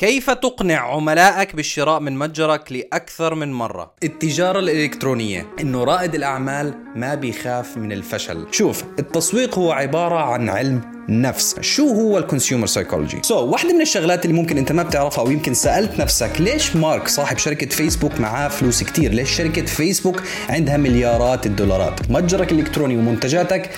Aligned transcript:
كيف 0.00 0.30
تقنع 0.30 0.94
عملائك 0.94 1.56
بالشراء 1.56 2.00
من 2.00 2.18
متجرك 2.18 2.72
لأكثر 2.72 3.34
من 3.34 3.52
مرة؟ 3.52 3.94
التجارة 4.02 4.58
الإلكترونية 4.58 5.46
إنه 5.60 5.84
رائد 5.84 6.14
الأعمال 6.14 6.74
ما 6.96 7.14
بيخاف 7.14 7.76
من 7.76 7.92
الفشل 7.92 8.46
شوف 8.50 8.84
التسويق 8.98 9.58
هو 9.58 9.72
عبارة 9.72 10.32
عن 10.32 10.48
علم 10.48 10.99
نفس. 11.10 11.60
شو 11.60 11.88
هو 11.88 12.18
ال 12.18 12.23
consumer 12.23 12.66
psychology 12.66 13.20
so 13.22 13.34
so, 13.34 13.38
واحدة 13.52 13.72
من 13.72 13.80
الشغلات 13.80 14.24
اللي 14.24 14.36
ممكن 14.36 14.58
أنت 14.58 14.72
ما 14.72 14.82
بتعرفها 14.82 15.24
أو 15.24 15.30
يمكن 15.30 15.54
سألت 15.54 16.00
نفسك 16.00 16.40
ليش 16.40 16.76
مارك 16.76 17.08
صاحب 17.08 17.38
شركة 17.38 17.66
فيسبوك 17.66 18.20
معاه 18.20 18.48
فلوس 18.48 18.82
كتير؟ 18.82 19.12
ليش 19.12 19.30
شركة 19.30 19.64
فيسبوك 19.64 20.22
عندها 20.48 20.76
مليارات 20.76 21.46
الدولارات؟ 21.46 22.10
متجرك 22.10 22.52
الإلكتروني 22.52 22.96
ومنتجاتك 22.96 23.70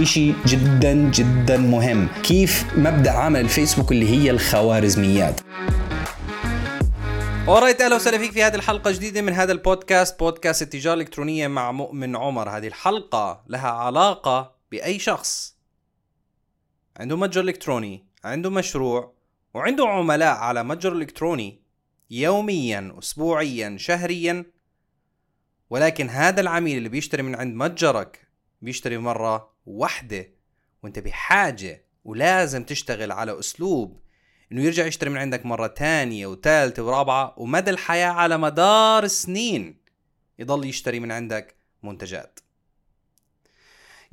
إشي 0.00 0.32
جدا 0.46 0.92
جدا 0.92 1.56
مهم. 1.56 2.08
كيف 2.22 2.64
مبدأ 2.76 3.10
عمل 3.10 3.40
الفيسبوك 3.40 3.92
اللي 3.92 4.10
هي 4.10 4.30
الخوارزميات؟ 4.30 5.40
اورايت 7.48 7.80
أهلا 7.80 7.96
وسهلا 7.96 8.18
فيك 8.18 8.32
في 8.32 8.42
هذه 8.42 8.54
الحلقة 8.54 8.90
جديدة 8.90 9.22
من 9.22 9.32
هذا 9.32 9.52
البودكاست 9.52 10.18
بودكاست 10.18 10.62
التجارة 10.62 10.94
الإلكترونية 10.94 11.48
مع 11.48 11.72
مؤمن 11.72 12.16
عمر. 12.16 12.48
هذه 12.48 12.66
الحلقة 12.66 13.42
لها 13.48 13.68
علاقة 13.68 14.52
بأي 14.72 14.98
شخص. 14.98 15.59
عنده 16.96 17.16
متجر 17.16 17.40
إلكتروني 17.40 18.04
عنده 18.24 18.50
مشروع 18.50 19.14
وعنده 19.54 19.88
عملاء 19.88 20.36
على 20.36 20.64
متجر 20.64 20.92
إلكتروني 20.92 21.62
يوميا 22.10 22.94
أسبوعيا 22.98 23.76
شهريا. 23.78 24.44
ولكن 25.70 26.08
هذا 26.08 26.40
العميل 26.40 26.76
اللي 26.78 26.88
بيشتري 26.88 27.22
من 27.22 27.34
عند 27.34 27.54
متجرك 27.54 28.28
بيشتري 28.62 28.98
مرة 28.98 29.54
واحدة 29.66 30.30
وأنت 30.82 30.98
بحاجة 30.98 31.84
ولازم 32.04 32.64
تشتغل 32.64 33.12
على 33.12 33.38
أسلوب 33.38 34.00
إنه 34.52 34.62
يرجع 34.62 34.86
يشتري 34.86 35.10
من 35.10 35.16
عندك 35.16 35.46
مرة 35.46 35.66
تانية 35.66 36.26
وثالثة 36.26 36.82
ورابعة 36.82 37.34
ومدى 37.36 37.70
الحياة 37.70 38.10
على 38.10 38.38
مدار 38.38 39.06
سنين 39.06 39.80
يضل 40.38 40.64
يشتري 40.64 41.00
من 41.00 41.12
عندك 41.12 41.54
منتجات. 41.82 42.40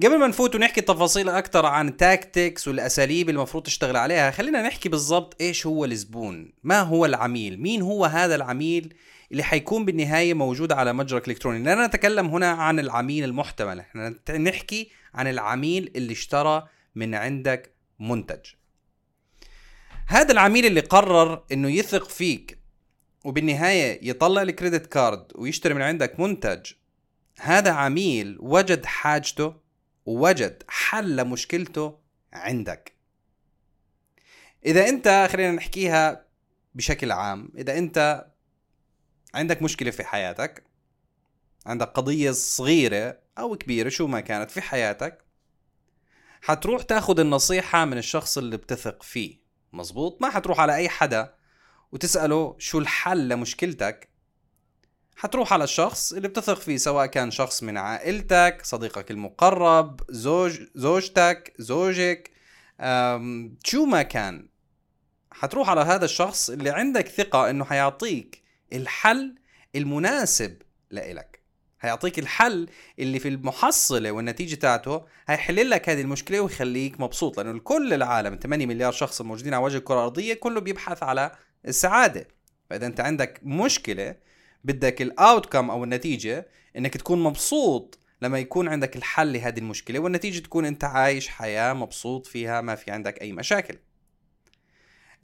قبل 0.04 0.20
ما 0.20 0.28
نفوت 0.28 0.56
ونحكي 0.56 0.82
تفاصيل 0.82 1.30
أكثر 1.30 1.66
عن 1.66 1.88
التاكتكس 1.88 2.68
والأساليب 2.68 3.30
المفروض 3.30 3.64
تشتغل 3.64 3.98
عليها 3.98 4.32
خلينا 4.32 4.62
نحكي 4.62 4.90
بالضبط 4.90 5.42
إيش 5.42 5.66
هو 5.66 5.86
الزبون. 5.86 6.54
ما 6.64 6.82
هو 6.82 7.06
العميل؟ 7.06 7.62
مين 7.62 7.82
هو 7.82 8.06
هذا 8.06 8.36
العميل 8.36 8.94
اللي 9.32 9.44
حيكون 9.44 9.86
بالنهاية 9.86 10.34
موجود 10.34 10.72
على 10.72 10.94
متجرك 10.94 11.28
الالكتروني 11.28 11.64
لا 11.64 11.88
نتكلم 11.88 12.28
هنا 12.28 12.52
عن 12.52 12.80
العميل 12.80 13.24
المحتمل. 13.24 13.80
إحنا 13.80 14.16
نحكي 14.38 14.92
عن 15.14 15.28
العميل 15.28 15.92
اللي 15.96 16.14
اشترى 16.14 16.68
من 16.96 17.16
عندك 17.16 17.76
منتج. 18.00 18.46
هذا 20.08 20.32
العميل 20.32 20.66
اللي 20.66 20.80
قرر 20.80 21.44
إنه 21.52 21.70
يثق 21.72 22.10
فيك 22.10 22.60
وبالنهاية 23.26 24.10
يطلع 24.10 24.42
الكريدت 24.42 24.86
كارد 24.86 25.32
ويشتري 25.36 25.74
من 25.74 25.82
عندك 25.82 26.20
منتج 26.20 26.72
هذا 27.40 27.72
عميل 27.72 28.38
وجد 28.40 28.86
حاجته 28.86 29.67
ووجد 30.08 30.64
حل 30.68 31.28
مشكلته 31.28 32.00
عندك. 32.34 32.94
إذا 34.66 34.90
أنت 34.90 35.28
خلينا 35.32 35.52
نحكيها 35.52 36.26
بشكل 36.76 37.12
عام 37.12 37.52
إذا 37.58 37.78
أنت 37.78 38.28
عندك 39.34 39.62
مشكلة 39.62 39.92
في 39.92 40.04
حياتك 40.04 40.64
عندك 41.66 41.88
قضية 41.88 42.32
صغيرة 42.32 43.20
أو 43.38 43.56
كبيرة 43.56 43.90
شو 43.90 44.08
ما 44.08 44.20
كانت 44.20 44.52
في 44.52 44.62
حياتك 44.62 45.24
حتروح 46.42 46.84
تاخذ 46.84 47.20
النصيحة 47.20 47.86
من 47.86 47.98
الشخص 47.98 48.38
اللي 48.38 48.58
بتثق 48.58 49.04
فيه. 49.04 49.42
مزبوط 49.74 50.22
ما 50.22 50.30
حتروح 50.30 50.60
على 50.60 50.76
أي 50.76 50.90
حدا 50.90 51.36
وتسأله 51.92 52.56
شو 52.60 52.80
الحل 52.80 53.30
لمشكلتك 53.30 54.10
حتروح 55.20 55.54
على 55.54 55.64
الشخص 55.64 56.14
اللي 56.14 56.28
بتثق 56.28 56.60
فيه 56.60 56.78
سواء 56.78 57.06
كان 57.06 57.32
شخص 57.32 57.64
من 57.64 57.78
عائلتك 57.78 58.62
صديقك 58.64 59.12
المقرب 59.12 60.02
زوج 60.10 60.60
زوجتك 60.76 61.54
زوجك. 61.60 62.32
شو 63.64 63.86
ما 63.86 64.02
كان. 64.02 64.50
حتروح 65.32 65.70
على 65.70 65.82
هذا 65.82 66.06
الشخص 66.06 66.50
اللي 66.50 66.70
عندك 66.70 67.08
ثقة 67.08 67.50
إنه 67.50 67.66
حيعطيك 67.66 68.44
الحل 68.74 69.36
المناسب 69.76 70.62
لإلك. 70.92 71.42
هيعطيك 71.82 72.20
الحل 72.20 72.70
اللي 73.00 73.20
في 73.20 73.28
المحصلة 73.28 74.12
والنتيجة 74.12 74.56
تاعته 74.56 75.06
هيحل 75.28 75.70
لك 75.70 75.90
هذه 75.90 76.02
المشكلة 76.02 76.40
ويخليك 76.40 77.00
مبسوط 77.00 77.40
لأنه 77.40 77.60
كل 77.60 77.94
العالم 77.94 78.40
8 78.44 78.66
مليار 78.66 78.92
شخص 78.92 79.22
موجودين 79.22 79.54
على 79.54 79.64
وجه 79.64 79.78
الكرة 79.78 79.96
الأرضية 79.96 80.34
كله 80.34 80.62
بيبحث 80.62 81.04
على 81.04 81.32
السعادة. 81.68 82.28
فإذا 82.70 82.86
أنت 82.86 83.00
عندك 83.00 83.40
مشكلة 83.44 84.27
بدك 84.68 85.02
الاوتكم 85.02 85.70
أو 85.70 85.84
النتيجة 85.84 86.48
إنك 86.78 86.98
تكون 86.98 87.24
مبسوط 87.24 88.00
لما 88.22 88.40
يكون 88.40 88.68
عندك 88.68 88.96
الحل 88.96 89.34
لهذه 89.34 89.60
المشكلة 89.60 90.00
والنتيجة 90.00 90.40
تكون 90.40 90.66
أنت 90.66 90.84
عايش 90.84 91.28
حياة 91.28 91.74
مبسوط 91.74 92.28
فيها 92.28 92.62
ما 92.62 92.76
في 92.76 92.92
عندك 92.92 93.22
أي 93.22 93.32
مشاكل. 93.32 93.78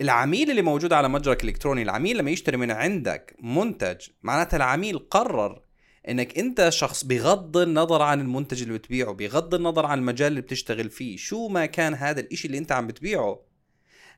العميل 0.02 0.50
اللي 0.50 0.62
موجود 0.62 0.94
على 0.94 1.10
متجرك 1.10 1.44
الإلكتروني 1.44 1.82
العميل 1.82 2.18
لما 2.18 2.32
يشتري 2.32 2.58
من 2.58 2.72
عندك 2.72 3.36
منتج 3.40 4.08
معناتها 4.24 4.58
العميل 4.58 5.00
قرر 5.00 5.62
إنك 6.10 6.38
أنت 6.38 6.70
شخص 6.70 7.04
بغض 7.04 7.58
النظر 7.58 8.02
عن 8.02 8.22
المنتج 8.22 8.62
اللي 8.62 8.74
بتبيعه 8.74 9.14
بغض 9.14 9.56
النظر 9.56 9.86
عن 9.86 10.00
المجال 10.00 10.28
اللي 10.28 10.42
بتشتغل 10.42 10.90
فيه 10.90 11.18
شو 11.18 11.48
ما 11.48 11.66
كان 11.66 11.94
هذا 11.94 12.20
الإشي 12.20 12.48
اللي 12.48 12.58
أنت 12.58 12.72
عم 12.72 12.88
بتبيعه. 12.88 13.40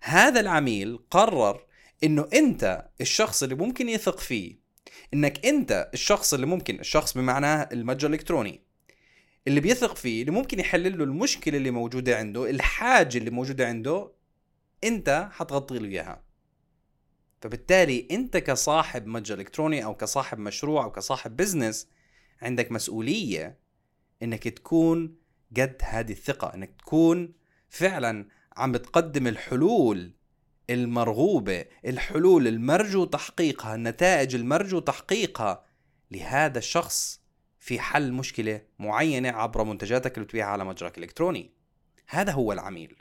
هذا 0.02 0.40
العميل 0.40 1.00
قرر 1.12 1.66
إنه 2.03 2.28
أنت 2.34 2.85
الشخص 3.02 3.44
اللي 3.44 3.56
ممكن 3.56 3.90
يثق 3.90 4.19
فيه 4.19 4.65
إنك 5.14 5.46
أنت 5.46 5.90
الشخص 5.94 6.34
اللي 6.34 6.46
ممكن 6.46 6.80
الشخص 6.80 7.18
بمعناه 7.18 7.70
المتجر 7.72 8.08
الإلكتروني 8.08 8.62
اللي 9.48 9.60
بيثق 9.60 9.96
فيه 9.96 10.22
اللي 10.22 10.32
ممكن 10.32 10.60
يحل 10.60 10.98
له 10.98 11.04
المشكلة 11.04 11.58
اللي 11.58 11.72
موجودة 11.72 12.18
عنده 12.18 12.50
الحاجة 12.50 13.18
اللي 13.18 13.30
موجودة 13.30 13.68
عنده 13.68 14.12
أنت 14.84 15.30
حتغطي 15.32 15.80
له 15.80 15.88
إياها. 15.88 16.24
فبالتالي 17.42 18.08
أنت 18.12 18.38
كصاحب 18.38 19.08
متجر 19.08 19.40
إلكتروني 19.40 19.84
أو 19.84 19.96
كصاحب 19.96 20.40
مشروع 20.40 20.84
أو 20.84 20.92
كصاحب 20.92 21.36
بزنس 21.36 21.88
عندك 22.42 22.72
مسؤولية 22.72 23.60
إنك 24.24 24.48
تكون 24.48 25.16
قد 25.58 25.76
هذه 25.82 26.12
الثقة 26.12 26.54
إنك 26.54 26.76
تكون 26.80 27.34
فعلا 27.70 28.28
عم 28.58 28.72
بتقدم 28.72 29.28
الحلول 29.28 30.14
المرغوبة 30.70 31.66
الحلول 31.86 32.48
المرجو 32.48 33.06
تحقيقها 33.06 33.76
النتائج 33.76 34.36
المرجو 34.36 34.80
تحقيقها. 34.80 35.66
لهذا 36.12 36.58
الشخص 36.58 37.22
في 37.59 37.80
حل 37.80 38.14
مشكلة 38.14 38.62
معينة 38.80 39.30
عبر 39.30 39.64
منتجاتك 39.64 40.14
اللي 40.18 40.26
بتبيعها 40.26 40.50
على 40.50 40.66
متجرك 40.66 40.98
الإلكتروني. 40.98 41.52
هذا 42.08 42.31
هو 42.31 42.52
العميل. 42.52 42.96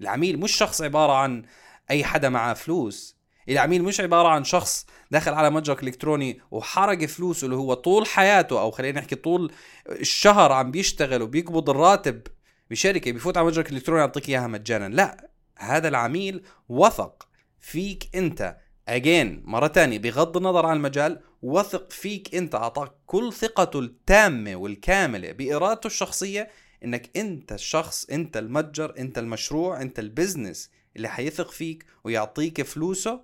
العميل 0.00 0.40
مش 0.40 0.52
شخص 0.52 0.82
عبارة 0.82 1.12
عن 1.12 1.44
أي 1.90 2.04
حدا 2.04 2.28
معاه 2.28 2.54
فلوس. 2.54 3.18
العميل 3.48 3.82
مش 3.82 4.00
عبارة 4.00 4.28
عن 4.28 4.44
شخص 4.44 4.86
دخل 5.10 5.34
على 5.34 5.50
متجرك 5.50 5.82
الإلكتروني 5.82 6.40
وحرق 6.50 7.04
فلوسه 7.04 7.44
اللي 7.44 7.56
هو 7.56 7.74
طول 7.74 8.06
حياته 8.06 8.60
أو 8.60 8.70
خلينا 8.70 9.00
نحكي 9.00 9.14
طول 9.14 9.52
الشهر 9.88 10.52
عم 10.52 10.70
بيشتغل 10.70 11.22
وبيقبض 11.22 11.70
الراتب 11.70 12.22
بشركة 12.70 13.12
بيفوت 13.12 13.36
على 13.36 13.46
متجرك 13.46 13.70
الإلكتروني 13.70 14.00
يعطيك 14.00 14.28
إياها 14.28 14.46
مجانا. 14.46 14.88
لا 14.88 15.27
هذا 15.58 15.88
العميل 15.88 16.42
وثق 16.68 17.28
فيك 17.60 18.16
أنت. 18.16 18.56
اجين 18.88 19.42
مرة 19.44 19.66
تانية 19.66 19.98
بغض 19.98 20.36
النظر 20.36 20.66
عن 20.66 20.76
المجال 20.76 21.20
وثق 21.42 21.92
فيك 21.92 22.34
أنت. 22.34 22.54
أعطاك 22.54 22.92
كل 23.06 23.32
ثقته 23.32 23.78
التامة 23.78 24.56
والكاملة 24.56 25.32
بإرادته 25.32 25.86
الشخصية 25.86 26.50
إنك 26.84 27.16
أنت 27.16 27.52
الشخص 27.52 28.04
أنت 28.04 28.36
المتجر 28.36 28.94
أنت 28.98 29.18
المشروع 29.18 29.82
أنت 29.82 29.98
ال 29.98 30.06
business 30.06 30.70
اللي 30.96 31.08
حيثق 31.08 31.50
فيك 31.50 31.84
ويعطيك 32.04 32.62
فلوسه 32.62 33.20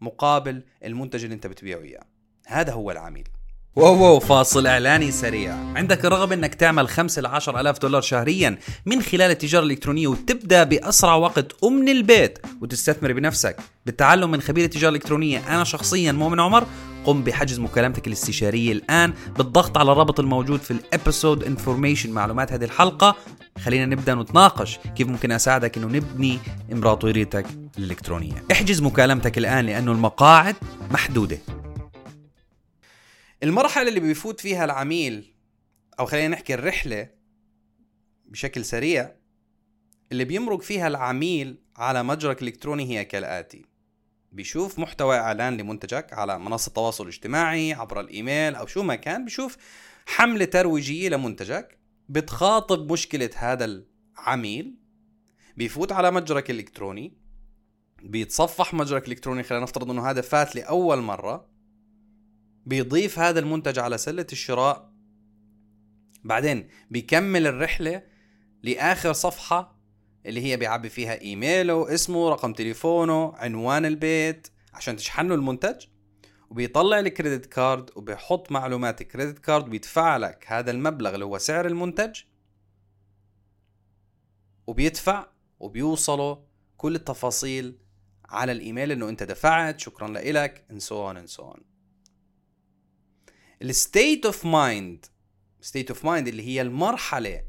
مقابل 0.00 0.64
المنتج 0.84 1.22
اللي 1.22 1.34
أنت 1.34 1.46
بتبيعه 1.46 1.80
إياه. 1.80 2.04
هذا 2.46 2.72
هو 2.72 2.90
العميل. 2.90 3.28
واو 3.76 4.02
واو 4.02 4.20
فاصل 4.20 4.66
إعلاني 4.66 5.10
سريع. 5.10 5.54
عندك 5.76 6.04
الرغبة 6.04 6.34
إنك 6.34 6.54
تعمل 6.54 6.88
5 6.88 7.22
ل 7.22 7.26
10 7.26 7.60
آلاف 7.60 7.78
دولار 7.78 8.00
شهريا 8.00 8.58
من 8.86 9.02
خلال 9.02 9.30
التجارة 9.30 9.64
الإلكترونية 9.64 10.06
وتبدأ 10.06 10.64
بأسرع 10.64 11.14
وقت 11.14 11.64
ومن 11.64 11.88
البيت 11.88 12.38
وتستثمر 12.60 13.12
بنفسك. 13.12 13.56
بالتعلم 13.86 14.30
من 14.30 14.40
خبير 14.40 14.64
التجارة 14.64 14.90
الإلكترونية 14.90 15.54
أنا 15.54 15.64
شخصيا 15.64 16.12
مؤمن 16.12 16.40
عمر. 16.40 16.66
قم 17.04 17.22
بحجز 17.22 17.58
مكالمتك 17.58 18.06
الاستشارية 18.06 18.72
الآن 18.72 19.12
بالضغط 19.36 19.78
على 19.78 19.92
الرابط 19.92 20.20
الموجود 20.20 20.60
في 20.60 20.70
ال 20.70 20.79
episode 20.79 21.44
information 21.44 22.10
معلومات 22.10 22.52
هذه 22.52 22.64
الحلقة. 22.64 23.16
خلينا 23.64 23.86
نبدأ 23.86 24.14
نتناقش 24.14 24.78
كيف 24.96 25.08
ممكن 25.08 25.32
أساعدك 25.32 25.76
أنه 25.76 25.86
نبني 25.86 26.38
إمبراطوريتك 26.72 27.46
الإلكترونية. 27.78 28.44
احجز 28.52 28.82
مكالمتك 28.82 29.38
الآن 29.38 29.66
لأنه 29.66 29.92
المقاعد 29.92 30.56
محدودة. 30.90 31.38
المرحلة 33.42 33.88
اللي 33.88 34.00
بيفوت 34.00 34.40
فيها 34.40 34.64
العميل 34.64 35.34
أو 36.00 36.06
خلينا 36.06 36.28
نحكي 36.28 36.54
الرحلة 36.54 37.08
بشكل 38.24 38.64
سريع 38.64 39.14
اللي 40.12 40.24
بيمرق 40.24 40.62
فيها 40.62 40.88
العميل 40.88 41.58
على 41.76 42.02
متجرك 42.02 42.42
الإلكتروني 42.42 42.84
هي 42.84 43.04
كالآتي. 43.04 43.64
بيشوف 44.32 44.78
محتوى 44.78 45.16
إعلان 45.16 45.56
لمنتجك 45.56 46.12
على 46.12 46.38
منصة 46.38 46.68
التواصل 46.68 47.04
الاجتماعي 47.04 47.72
عبر 47.72 48.00
الإيميل 48.00 48.54
أو 48.54 48.66
شو 48.66 48.82
ما 48.82 48.94
كان 48.94 49.24
بيشوف 49.24 49.56
حملة 50.06 50.44
ترويجية 50.44 51.08
لمنتجك 51.08 51.78
بتخاطب 52.08 52.92
مشكلة 52.92 53.30
هذا 53.36 53.64
العميل 54.18 54.74
بيفوت 55.56 55.92
على 55.92 56.10
متجرك 56.10 56.50
الالكتروني 56.50 57.18
بيتصفح 58.02 58.74
متجرك 58.74 59.06
الالكتروني 59.06 59.42
خلينا 59.42 59.64
نفترض 59.64 59.90
إنه 59.90 60.10
هذا 60.10 60.20
فات 60.20 60.56
لأول 60.56 60.98
مرة 61.00 61.51
بيضيف 62.66 63.18
هذا 63.18 63.40
المنتج 63.40 63.78
على 63.78 63.98
سلة 63.98 64.26
الشراء 64.32 64.92
بعدين 66.24 66.68
بيكمل 66.90 67.46
الرحلة 67.46 68.02
لآخر 68.62 69.12
صفحة 69.12 69.78
اللي 70.26 70.40
هي 70.40 70.56
بيعبي 70.56 70.88
فيها 70.88 71.20
إيميله 71.20 71.94
اسمه 71.94 72.30
رقم 72.30 72.52
تليفونه 72.52 73.32
عنوان 73.36 73.86
البيت 73.86 74.48
عشان 74.74 74.96
تشحن 74.96 75.28
له 75.28 75.34
المنتج 75.34 75.86
وبيطلع 76.50 76.98
ال 76.98 77.05
credit 77.05 77.46
card 77.46 77.90
وبيحط 77.96 78.52
معلومات 78.52 79.00
ال 79.00 79.05
credit 79.05 79.38
card 79.38 79.66
وبيدفع 79.66 80.16
لك 80.16 80.44
هذا 80.48 80.70
المبلغ 80.70 81.14
اللي 81.14 81.24
هو 81.24 81.38
سعر 81.38 81.66
المنتج 81.66 82.20
وبيدفع 84.66 85.26
وبيوصله 85.60 86.44
كل 86.76 86.94
التفاصيل 86.94 87.78
على 88.28 88.52
الإيميل 88.52 88.92
إنه 88.92 89.08
أنت 89.08 89.22
دفعت 89.22 89.80
شكرا 89.80 90.08
لك 90.08 90.64
and 90.70 90.82
so 90.82 90.92
on 90.92 91.16
and 91.16 91.36
so 91.36 91.42
on. 91.42 91.71
ال 93.62 93.73
state 93.73 94.26
of 94.26 94.46
mind 94.46 95.06
state 95.60 95.90
of 95.90 96.04
mind 96.04 96.28
اللي 96.28 96.42
هي 96.42 96.62
المرحلة 96.62 97.44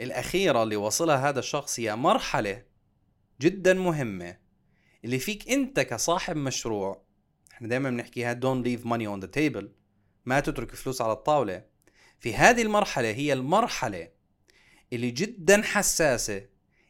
الأخيرة 0.00 0.62
اللي 0.62 0.76
وصلها 0.76 1.28
هذا 1.28 1.38
الشخص 1.38 1.80
هي 1.80 1.96
مرحلة 1.96 2.62
جدا 3.40 3.74
مهمة 3.74 4.38
اللي 5.04 5.18
فيك 5.18 5.50
أنت 5.50 5.80
كصاحب 5.80 6.36
مشروع 6.36 7.02
إحنا 7.52 7.68
دائما 7.68 7.90
بنحكيها 7.90 8.34
don't 8.34 8.64
leave 8.64 8.84
money 8.84 9.06
on 9.16 9.26
the 9.26 9.30
table 9.38 9.64
ما 10.28 10.40
تترك 10.40 10.74
فلوس 10.74 11.02
على 11.02 11.12
الطاولة. 11.12 11.64
في 12.20 12.34
هذه 12.34 12.62
المرحلة 12.62 13.10
هي 13.10 13.32
المرحلة 13.32 14.08
اللي 14.92 15.10
جدا 15.10 15.62
حساسة 15.62 16.46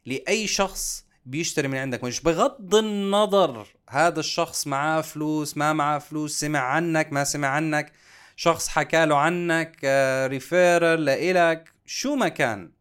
لأي 0.06 0.46
شخص 0.46 1.06
بيشتري 1.26 1.68
من 1.68 1.78
عندك. 1.78 2.04
مش 2.04 2.20
بغض 2.20 2.74
النظر 2.74 3.66
هذا 3.90 4.20
الشخص 4.20 4.66
معاه 4.66 5.00
فلوس 5.00 5.56
ما 5.56 5.72
معاه 5.72 5.98
فلوس 5.98 6.40
سمع 6.40 6.60
عنك 6.60 7.12
ما 7.12 7.24
سمع 7.24 7.48
عنك. 7.48 7.92
شخص 8.38 8.68
حكى 8.68 9.06
له 9.06 9.16
عنك 9.16 9.84
ريفيرل 10.30 11.04
لإلك. 11.04 11.74
شو 11.86 12.14
ما 12.14 12.28
كان. 12.28 12.72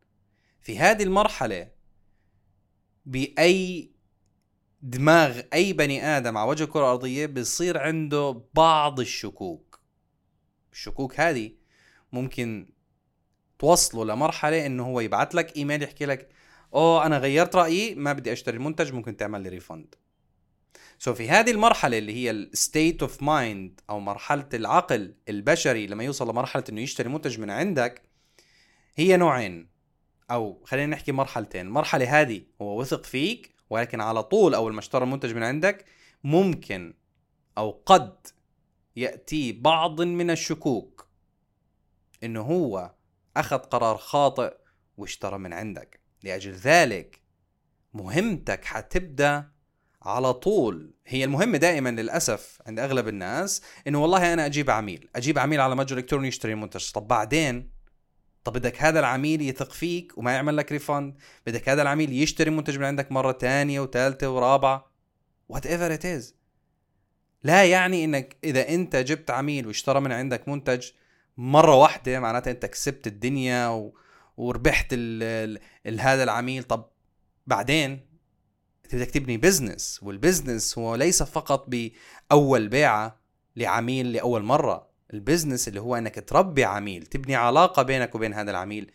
في 0.61 0.79
هذه 0.79 1.03
المرحلة 1.03 1.71
بأي 3.05 3.91
دماغ 4.81 5.41
أي 5.53 5.73
بني 5.73 6.03
آدم 6.05 6.37
على 6.37 6.49
وجه 6.49 6.63
الكرة 6.63 6.79
الأرضية 6.79 7.25
بيصير 7.25 7.77
عنده 7.77 8.43
بعض 8.53 8.99
الشكوك. 8.99 9.79
الشكوك 10.71 11.19
هذه 11.19 11.51
ممكن 12.11 12.69
توصله 13.59 14.05
لمرحلة 14.05 14.65
إنه 14.65 14.85
هو 14.85 14.99
يبعث 14.99 15.35
لك 15.35 15.57
إيميل 15.57 15.83
يحكي 15.83 16.05
لك 16.05 16.29
أوه 16.73 17.05
أنا 17.05 17.17
غيرت 17.17 17.55
رأيي 17.55 17.95
ما 17.95 18.13
بدي 18.13 18.33
أشتري 18.33 18.57
المنتج 18.57 18.93
ممكن 18.93 19.17
تعمل 19.17 19.41
لي 19.41 19.49
refund 19.49 19.95
so 20.99 21.13
في 21.13 21.29
هذه 21.29 21.51
المرحلة 21.51 21.97
اللي 21.97 22.13
هي 22.13 22.31
ال 22.31 22.43
state 22.43 23.01
of 23.01 23.23
mind 23.23 23.81
أو 23.89 23.99
مرحلة 23.99 24.49
العقل 24.53 25.15
البشري 25.29 25.87
لما 25.87 26.03
يوصل 26.03 26.29
لمرحلة 26.29 26.63
إنه 26.69 26.81
يشتري 26.81 27.09
منتج 27.09 27.39
من 27.39 27.49
عندك 27.49 28.01
هي 28.95 29.17
نوعين 29.17 29.69
أو 30.31 30.63
خلينا 30.65 30.95
نحكي 30.95 31.11
مرحلتين. 31.11 31.67
المرحلة 31.67 32.21
هذه 32.21 32.41
هو 32.61 32.79
وثق 32.79 33.03
فيك 33.03 33.55
ولكن 33.69 34.01
على 34.01 34.23
طول 34.23 34.55
أول 34.55 34.73
ما 34.73 34.79
اشترى 34.79 35.03
المنتج 35.03 35.35
من 35.35 35.43
عندك 35.43 35.85
ممكن 36.23 36.93
أو 37.57 37.81
قد 37.85 38.27
يأتي 38.95 39.51
بعض 39.51 40.01
من 40.01 40.31
الشكوك 40.31 41.07
إنه 42.23 42.41
هو 42.41 42.93
أخذ 43.37 43.57
قرار 43.57 43.97
خاطئ 43.97 44.57
واشترى 44.97 45.37
من 45.37 45.53
عندك. 45.53 45.99
لأجل 46.23 46.51
ذلك 46.51 47.21
مهمتك 47.93 48.65
حتبدأ 48.65 49.56
على 50.01 50.33
طول. 50.33 50.93
هي 51.07 51.23
المهمة 51.23 51.57
دائما 51.57 51.89
للأسف 51.89 52.61
عند 52.67 52.79
أغلب 52.79 53.07
الناس 53.07 53.61
إنه 53.87 54.01
والله 54.01 54.33
أنا 54.33 54.45
أجيب 54.45 54.69
عميل 54.69 55.09
أجيب 55.15 55.39
عميل 55.39 55.61
على 55.61 55.75
متجر 55.75 55.97
إلكتروني 55.97 56.27
يشتري 56.27 56.55
منتج. 56.55 56.91
طب 56.91 57.07
بعدين؟ 57.07 57.69
طب 58.43 58.53
بدك 58.53 58.81
هذا 58.81 58.99
العميل 58.99 59.41
يثق 59.41 59.71
فيك 59.71 60.17
وما 60.17 60.31
يعمل 60.31 60.57
لك 60.57 60.71
refund 60.71 61.17
بدك 61.47 61.69
هذا 61.69 61.81
العميل 61.81 62.13
يشتري 62.13 62.49
منتج 62.49 62.77
من 62.77 62.85
عندك 62.85 63.11
مرة 63.11 63.31
تانية 63.31 63.79
وثالثة 63.79 64.29
ورابعة. 64.29 64.91
whatever 65.49 65.93
it 65.93 66.05
is 66.05 66.35
لا 67.43 67.65
يعني 67.65 68.03
إنك 68.03 68.37
إذا 68.43 68.69
أنت 68.69 68.95
جبت 68.95 69.31
عميل 69.31 69.67
واشترى 69.67 69.99
من 69.99 70.11
عندك 70.11 70.47
منتج 70.47 70.87
مرة 71.37 71.75
واحدة 71.75 72.19
معناتها 72.19 72.51
أنت 72.51 72.65
كسبت 72.65 73.07
الدنيا 73.07 73.67
و... 73.67 73.97
وربحت 74.37 74.87
ال... 74.91 75.59
ال... 75.85 75.99
هذا 75.99 76.23
العميل. 76.23 76.63
طب 76.63 76.89
بعدين؟ 77.47 78.06
انت 78.87 78.95
بدك 78.95 79.11
تبني 79.11 79.37
business 79.37 79.99
وال 80.03 80.18
business 80.18 80.77
هو 80.77 80.95
ليس 80.95 81.23
فقط 81.23 81.69
بأول 81.69 82.67
بيعة 82.67 83.19
لعميل 83.55 84.11
لأول 84.11 84.43
مرة. 84.43 84.89
ال 85.13 85.19
business 85.19 85.67
اللي 85.67 85.81
هو 85.81 85.95
إنك 85.95 86.29
تربي 86.29 86.63
عميل 86.63 87.05
تبني 87.05 87.35
علاقة 87.35 87.83
بينك 87.83 88.15
وبين 88.15 88.33
هذا 88.33 88.51
العميل 88.51 88.91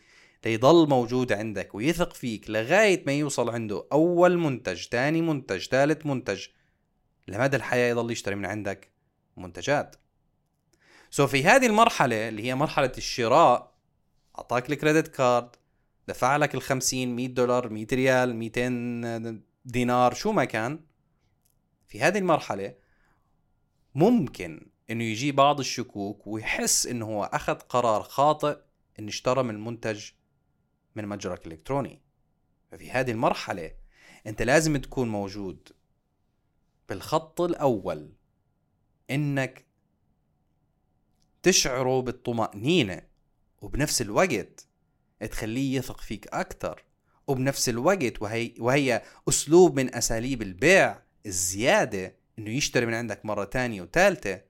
ليضل 0.47 0.89
موجود 0.89 1.33
عندك 1.33 1.75
ويثق 1.75 2.15
فيك 2.15 2.51
لغاية 2.51 3.03
ما 3.07 3.13
يوصل 3.13 3.51
عنده 3.51 3.87
أول 3.93 4.39
منتج 4.39 4.89
ثاني 4.89 5.23
منتج 5.23 5.69
ثالث 5.69 6.07
منتج. 6.07 6.47
لمدى 7.29 7.57
الحياة 7.57 7.91
يضل 7.91 8.11
يشتري 8.11 8.35
من 8.35 8.47
عندك؟ 8.47 8.91
منتجات. 9.37 9.97
so 11.11 11.27
في 11.27 11.45
هذه 11.45 11.67
المرحلة 11.67 12.29
اللي 12.29 12.43
هي 12.43 12.55
مرحلة 12.55 12.93
الشراء 12.99 13.73
أعطاك 14.39 14.73
ال 14.73 14.78
credit 14.78 15.09
card 15.09 15.57
دفع 16.09 16.37
لك 16.37 16.55
ال 16.55 16.63
50 16.63 17.17
100 17.17 17.29
دولار 17.29 17.69
100 17.69 17.87
ريال 17.93 18.37
200 18.37 19.52
دينار 19.65 20.15
شو 20.15 20.33
ما 20.33 20.45
كان 20.45 20.85
في 21.89 22.01
هذه 22.01 22.19
المرحلة 22.19 22.75
ممكن 23.95 24.71
إنه 24.91 25.05
يجي 25.05 25.33
بعض 25.33 25.59
الشكوك 25.59 26.27
ويحس 26.27 26.87
إنه 26.87 27.07
هو 27.07 27.25
أخذ 27.25 27.55
قرار 27.55 28.03
خاطئ 28.03 28.59
إنه 28.99 29.09
اشترى 29.09 29.43
من 29.43 29.65
منتج 29.65 30.11
من 30.95 31.07
متجرك 31.07 31.47
الإلكتروني. 31.47 32.03
ففي 32.71 32.91
هذه 32.91 33.11
المرحلة 33.11 33.75
أنت 34.27 34.43
لازم 34.43 34.77
تكون 34.77 35.09
موجود 35.09 35.69
بالخط 36.89 37.41
الأول 37.41 38.13
إنك 39.11 39.67
تشعره 41.43 42.03
بالطمأنينة 42.03 43.03
وبنفس 43.61 44.03
الوقت 44.03 44.69
تخليه 45.31 45.79
يثق 45.79 46.01
فيك 46.01 46.29
أكتر. 46.29 46.85
وبنفس 47.27 47.69
الوقت 47.69 48.23
وهي 48.23 48.55
وهي 48.59 49.03
أسلوب 49.29 49.77
من 49.77 49.95
أساليب 49.95 50.43
البيع 50.43 51.03
الزيادة 51.27 52.17
إنه 52.39 52.51
يشتري 52.51 52.87
من 52.87 52.95
عندك 52.95 53.25
مرة 53.27 53.45
تانية 53.45 53.83
وثالثه 53.83 54.41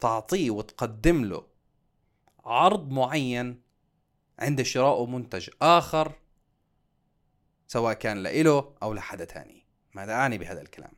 تعطيه 0.00 0.50
وتقدم 0.50 1.24
له 1.24 1.46
عرض 2.44 2.90
معين 2.90 3.62
عند 4.38 4.62
شراء 4.62 5.06
منتج 5.06 5.50
آخر 5.62 6.12
سواء 7.66 7.94
كان 7.94 8.22
لإله 8.22 8.74
أو 8.82 8.94
لحدا 8.94 9.24
تاني. 9.24 9.66
ماذا 9.94 10.12
أعني 10.12 10.38
بهذا 10.38 10.62
الكلام؟ 10.62 10.92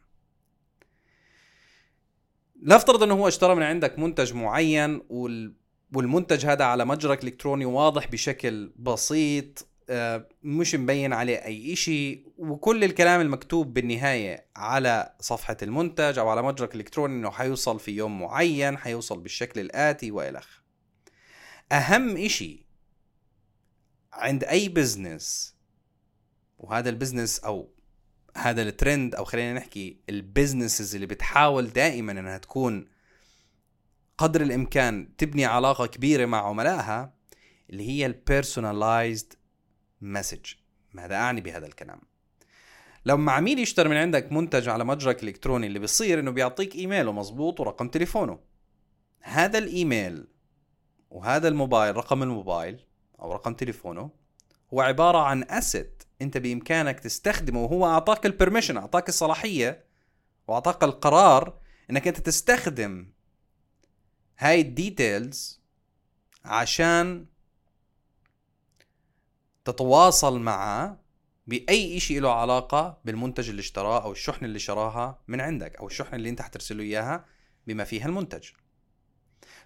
نفترض 2.62 3.02
إنه 3.02 3.14
هو 3.14 3.28
اشترى 3.28 3.54
من 3.54 3.62
عندك 3.62 3.98
منتج 3.98 4.34
معين 4.34 5.02
وال 5.08 5.54
والمنتج 5.94 6.46
هذا 6.46 6.64
على 6.64 6.84
متجرك 6.84 7.22
الالكتروني 7.22 7.64
واضح 7.64 8.06
بشكل 8.08 8.72
بسيط 8.76 9.66
آه، 9.90 10.28
مش 10.42 10.74
مبين 10.74 11.12
عليه 11.12 11.36
أي 11.36 11.72
إشي 11.72 12.24
وكل 12.38 12.84
الكلام 12.84 13.20
المكتوب 13.20 13.74
بالنهاية 13.74 14.46
على 14.56 15.14
صفحة 15.20 15.56
المنتج 15.62 16.18
أو 16.18 16.28
على 16.28 16.42
متجرك 16.42 16.74
الالكتروني 16.74 17.14
إنه 17.14 17.30
حيوصل 17.30 17.80
في 17.80 17.90
يوم 17.90 18.20
معين 18.20 18.78
حيوصل 18.78 19.20
بالشكل 19.20 19.60
الآتي 19.60 20.10
والخ 20.10 20.60
أهم 21.72 22.16
إشي 22.16 22.66
عند 24.12 24.44
أي 24.44 24.68
business 24.68 25.56
وهذا 26.58 26.90
ال 26.90 26.96
business 26.96 27.38
أو 27.38 27.74
هذا 28.36 28.62
الترند 28.62 29.14
أو 29.14 29.24
خلينا 29.24 29.52
نحكي 29.52 30.00
ال 30.08 30.16
businesses 30.16 30.94
اللي 30.94 31.06
بتحاول 31.06 31.66
دائما 31.66 32.12
إنها 32.12 32.38
تكون 32.38 32.88
قدر 34.18 34.40
الإمكان 34.40 35.16
تبني 35.16 35.44
علاقة 35.44 35.86
كبيرة 35.86 36.26
مع 36.26 36.48
عملائها 36.48 37.14
اللي 37.70 37.88
هي 37.88 38.06
ال 38.06 38.16
personalized 38.16 39.32
message 40.00 40.44
ماذا 40.92 41.14
أعني 41.14 41.40
بهذا 41.40 41.66
الكلام؟ 41.66 42.00
لما 43.06 43.32
عميل 43.32 43.58
يشتري 43.58 43.88
من 43.88 43.96
عندك 43.96 44.32
منتج 44.32 44.68
على 44.68 44.84
متجرك 44.84 45.22
الإلكتروني 45.22 45.66
اللي 45.66 45.78
بيصير 45.78 46.20
إنه 46.20 46.30
بيعطيك 46.30 46.74
ايميله 46.74 47.12
مزبوط 47.12 47.60
ورقم 47.60 47.88
تليفونه. 47.88 48.38
هذا 49.20 49.58
الإيميل 49.58 50.26
وهذا 51.10 51.48
الموبايل 51.48 51.96
رقم 51.96 52.22
الموبايل 52.22 52.84
أو 53.20 53.32
رقم 53.32 53.54
تليفونه 53.54 54.10
هو 54.74 54.80
عبارة 54.80 55.18
عن 55.18 55.42
asset 55.42 56.02
أنت 56.22 56.38
بإمكانك 56.38 57.00
تستخدمه 57.00 57.64
وهو 57.64 57.86
أعطاك 57.86 58.26
ال 58.26 58.31
permission 58.31 58.76
أعطاك 58.76 59.08
الصلاحية 59.08 59.84
وأعطاك 60.48 60.84
القرار 60.84 61.58
إنك 61.90 62.08
أنت 62.08 62.20
تستخدم 62.20 63.06
هاي 64.38 64.60
ال 64.60 64.73
details 64.73 65.60
عشان 66.44 67.26
تتواصل 69.64 70.40
معه 70.40 71.00
بأي 71.46 72.00
شيء 72.00 72.20
له 72.20 72.32
علاقة 72.32 73.00
بالمنتج 73.04 73.48
اللي 73.48 73.60
اشتراه 73.60 74.02
أو 74.02 74.12
الشحنه 74.12 74.48
اللي 74.48 74.58
شراها 74.58 75.18
من 75.28 75.40
عندك 75.40 75.76
أو 75.76 75.86
الشحنه 75.86 76.16
اللي 76.16 76.28
أنت 76.28 76.42
حترسل 76.42 76.76
له 76.76 76.82
إياها 76.82 77.24
بما 77.66 77.84
فيها 77.84 78.06
المنتج. 78.06 78.48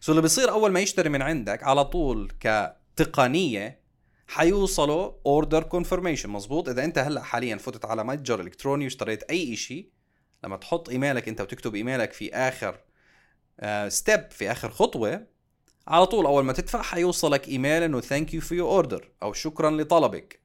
so 0.00 0.12
اللي 0.12 0.22
بيصير 0.22 0.50
أول 0.50 0.72
ما 0.72 0.80
يشتري 0.80 1.08
من 1.08 1.22
عندك 1.22 1.62
على 1.62 1.84
طول 1.84 2.32
كتقنية 2.40 3.80
حيوصلوا 4.26 5.12
order 5.26 5.62
confirmation 5.62 6.30
مزبوط 6.30 6.68
إذا 6.68 6.84
أنت 6.84 6.98
هلأ 6.98 7.22
حاليا 7.22 7.56
فتت 7.56 7.84
على 7.84 8.04
متجر 8.04 8.40
إلكتروني 8.40 8.84
واشتريت 8.84 9.22
أي 9.22 9.56
شيء 9.56 9.90
لما 10.44 10.56
تحط 10.56 10.88
إيميلك 10.88 11.28
أنت 11.28 11.40
وتكتب 11.40 11.74
إيميلك 11.74 12.12
في 12.12 12.34
آخر 12.34 12.80
step 13.88 14.20
uh, 14.20 14.32
في 14.32 14.50
آخر 14.52 14.70
خطوة 14.70 15.26
على 15.88 16.06
طول 16.06 16.26
أول 16.26 16.44
ما 16.44 16.52
تدفع 16.52 16.82
حيوصلك 16.82 17.48
ايميل 17.48 17.82
إنه 17.82 18.00
thank 18.00 18.34
you 18.34 18.40
for 18.40 18.58
your 18.58 18.70
order 18.70 19.12
أو 19.22 19.32
شكرا 19.32 19.70
لطلبك. 19.70 20.40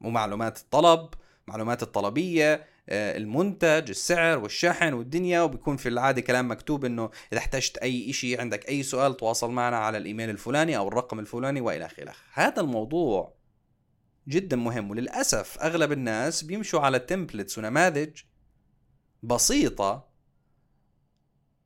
ومعلومات 0.00 0.58
الطلب 0.58 1.08
معلومات 1.46 1.82
الطلبية 1.82 2.66
آه، 2.88 3.16
المنتج 3.16 3.88
السعر 3.88 4.38
والشحن 4.38 4.92
والدنيا 4.92 5.40
وبيكون 5.40 5.76
في 5.76 5.88
العادة 5.88 6.20
كلام 6.20 6.50
مكتوب 6.50 6.84
إنه 6.84 7.10
إذا 7.32 7.38
احتجت 7.38 7.78
أي 7.78 8.12
شيء 8.12 8.40
عندك 8.40 8.68
أي 8.68 8.82
سؤال 8.82 9.16
تواصل 9.16 9.50
معنا 9.50 9.76
على 9.76 9.98
الايميل 9.98 10.30
الفلاني 10.30 10.76
أو 10.76 10.88
الرقم 10.88 11.18
الفلاني 11.18 11.60
وإلى 11.60 11.86
آخره. 11.86 12.14
هذا 12.32 12.60
الموضوع 12.60 13.34
جدا 14.28 14.56
مهم 14.56 14.90
وللأسف 14.90 15.58
أغلب 15.58 15.92
الناس 15.92 16.42
بيمشوا 16.42 16.80
على 16.80 16.98
templates 16.98 17.58
ونماذج 17.58 18.20
بسيطة 19.22 20.07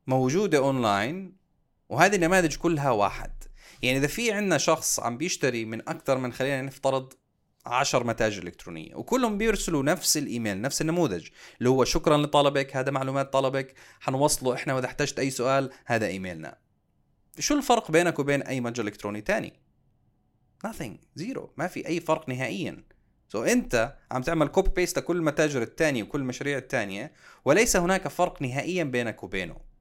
موجودة 0.07 0.59
اونلاين 0.59 1.37
وهذه 1.89 2.15
النماذج 2.15 2.57
كلها 2.57 2.91
واحد. 2.91 3.33
يعني 3.83 3.99
إذا 3.99 4.07
في 4.07 4.33
عندنا 4.33 4.59
شخص 4.59 5.01
عم 5.01 5.17
بيشتري 5.17 5.65
من 5.65 5.89
أكثر 5.89 6.19
من 6.19 6.33
خلينا 6.33 6.63
نفترض 6.63 7.13
10 7.67 8.05
متاجر 8.05 8.43
إلكترونية 8.43 8.95
وكلهم 8.95 9.39
بيرسلوا 9.39 9.83
نفس 9.83 10.17
الإيميل 10.17 10.61
نفس 10.61 10.81
النموذج 10.81 11.29
اللي 11.59 11.71
هو 11.71 11.85
شكرا 11.85 12.17
لطلبك 12.17 12.77
هذا 12.77 12.91
معلومات 12.91 13.33
طلبك 13.33 13.75
حنوصله 14.01 14.55
إحنا 14.55 14.75
وإذا 14.75 14.87
احتجت 14.87 15.19
أي 15.19 15.31
سؤال 15.31 15.71
هذا 15.87 16.07
إيميلنا. 16.07 16.59
شو 17.39 17.55
الفرق 17.55 17.91
بينك 17.91 18.19
وبين 18.19 18.43
أي 18.43 18.61
متجر 18.61 18.85
إلكتروني 18.85 19.21
تاني؟ 19.21 19.53
Nothing 20.67 20.93
zero 21.15 21.53
ما 21.57 21.67
في 21.67 21.87
أي 21.87 22.01
فرق 22.01 22.29
نهائيا. 22.29 22.85
so 23.29 23.49
أنت 23.49 23.97
عم 24.11 24.23
تعمل 24.23 24.49
copy 24.49 24.71
paste 24.71 24.99
لكل 24.99 25.17
المتاجر 25.17 25.63
الثانية 25.63 26.03
وكل 26.03 26.21
المشاريع 26.21 26.59
الثانية 26.59 27.13
وليس 27.45 27.77
هناك 27.77 28.09
فرق 28.09 28.43
نهائيا 28.43 28.85
بينك 28.85 29.23
وبينه. 29.23 29.72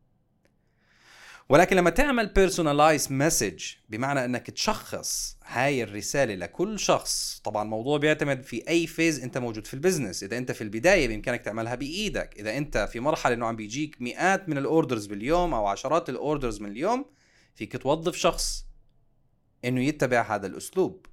ولكن 1.52 1.76
لما 1.76 1.90
تعمل 1.90 2.28
personalized 2.28 3.12
message 3.12 3.64
بمعنى 3.90 4.26
إنك 4.26 4.50
تشخص 4.50 5.38
هاي 5.46 5.84
الرسالة 5.84 6.36
لكل 6.36 6.80
شخص 6.80 7.42
طبعا 7.44 7.64
الموضوع 7.64 7.98
بيعتمد 7.98 8.44
في 8.44 8.68
أي 8.68 8.88
phase 8.88 9.24
أنت 9.24 9.38
موجود 9.38 9.68
في 9.68 9.74
ال 9.74 9.79
business 9.79 10.24
إذا 10.24 10.38
أنت 10.38 10.52
في 10.52 10.62
البداية 10.62 11.08
بإمكانك 11.08 11.42
تعملها 11.42 11.76
بإيدك. 11.76 12.40
إذا 12.40 12.58
أنت 12.58 12.78
في 12.78 13.00
مرحلة 13.00 13.34
إنه 13.34 13.46
عم 13.46 13.56
بيجيك 13.56 14.02
مئات 14.02 14.50
من 14.50 14.58
ال 14.58 14.65
orders 14.65 15.06
باليوم 15.06 15.54
أو 15.54 15.68
عشرات 15.68 16.10
ال 16.10 16.17
orders 16.17 16.62
من 16.62 16.72
اليوم 16.72 17.06
فيك 17.56 17.78
توظف 17.78 18.16
شخص 18.16 18.66
إنه 19.66 19.84
يتبع 19.84 20.36
هذا 20.36 20.48
الأسلوب. 20.48 21.06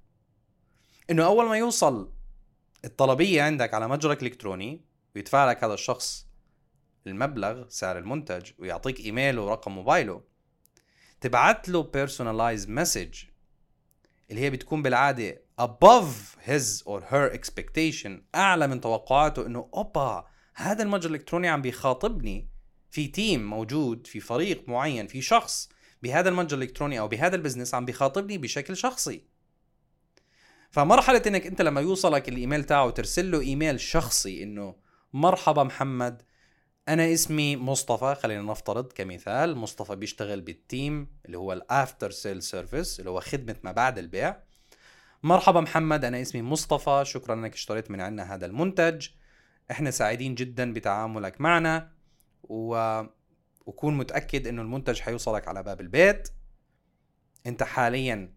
إنه 1.11 1.25
أول 1.25 1.47
ما 1.47 1.59
يوصل 1.59 2.13
الطلبية 2.85 3.43
عندك 3.43 3.75
على 3.75 3.89
متجرك 3.89 4.23
الإلكتروني 4.23 4.85
ويدفع 5.17 5.51
لك 5.51 5.65
هذا 5.65 5.75
الشخص 5.75 6.29
المبلغ 7.07 7.69
سعر 7.69 7.99
المنتج 7.99 8.51
ويعطيك 8.59 9.01
إيميله 9.01 9.43
ورقم 9.43 9.73
موبايله 9.73 10.28
تبعت 11.21 11.69
له 11.69 11.91
personalized 11.93 12.69
message 12.69 13.27
اللي 14.31 14.41
هي 14.41 14.51
بتكون 14.51 14.83
بالعادة 14.83 15.43
above 15.61 16.39
his 16.47 16.83
or 16.87 17.01
her 17.11 17.39
expectation 17.39 18.11
أعلى 18.35 18.67
من 18.67 18.81
توقعاته 18.81 19.47
إنه 19.47 19.71
أوبا 19.75 20.27
هذا 20.55 20.83
المتجر 20.83 21.11
الإلكتروني 21.11 21.49
عم 21.49 21.63
بيخاطبني. 21.63 22.49
في 22.91 23.07
team 23.09 23.51
موجود 23.51 24.07
في 24.07 24.21
فريق 24.21 24.69
معين 24.69 25.07
في 25.07 25.23
شخص 25.23 25.69
بهذا 26.03 26.29
المتجر 26.29 26.57
الإلكتروني 26.57 26.99
أو 26.99 27.09
بهذا 27.09 27.37
ال 27.37 27.41
business 27.41 27.75
عم 27.75 27.85
بيخاطبني 27.85 28.39
بشكل 28.39 28.77
شخصي. 28.77 29.25
فمرحلة 30.71 31.23
إنك 31.27 31.47
أنت 31.47 31.63
لما 31.63 31.81
يوصلك 31.81 32.29
الإيميل 32.29 32.65
تاعه 32.65 32.87
وترسل 32.87 33.31
له 33.31 33.41
إيميل 33.41 33.81
شخصي 33.81 34.43
إنه 34.43 34.75
مرحبا 35.13 35.63
محمد 35.63 36.23
أنا 36.89 37.13
اسمي 37.13 37.57
مصطفى 37.57 38.15
خلينا 38.15 38.43
نفترض 38.43 38.93
كمثال. 38.93 39.57
مصطفى 39.57 39.97
بيشتغل 39.97 40.41
بال 40.41 40.64
team 40.64 41.09
اللي 41.27 41.39
هو 41.39 41.53
ال 41.53 41.63
after 41.63 42.11
sale 42.11 42.43
service 42.43 43.01
اللي 43.01 43.11
هو 43.11 43.21
خدمة 43.21 43.57
ما 43.63 43.73
بعد 43.73 43.99
البيع. 43.99 44.37
مرحبا 45.23 45.61
محمد 45.61 46.05
أنا 46.05 46.23
اسمي 46.23 46.43
مصطفى. 46.43 47.03
شكرا 47.05 47.35
إنك 47.35 47.55
اشتريت 47.55 47.91
من 47.91 48.01
عنا 48.01 48.35
هذا 48.35 48.47
المنتج. 48.47 49.09
إحنا 49.71 49.91
سعيدين 49.91 50.35
جدا 50.35 50.73
بتعاملك 50.73 51.41
معنا 51.41 51.93
و... 52.43 53.03
وكون 53.67 53.97
متأكد 53.97 54.47
إنه 54.47 54.63
المنتج 54.63 55.01
حيوصلك 55.01 55.49
على 55.49 55.63
باب 55.63 55.81
البيت. 55.81 56.29
أنت 57.47 57.63
حاليا 57.63 58.35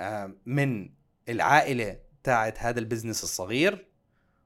آه، 0.00 0.34
من 0.46 0.90
العائلة 1.28 1.98
تاعت 2.22 2.58
هذا 2.58 2.78
ال 2.78 2.83
business 2.83 3.24
الصغير. 3.24 3.91